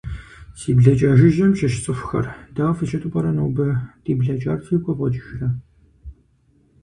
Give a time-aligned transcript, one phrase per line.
[0.59, 3.67] Си блакӏа жыжьэм щыщ цӏыхухэр, дау фыщыту пӏэрэ нобэ-
[4.03, 5.49] ди блэкӏар фигу къэвгъэкӏыжырэ?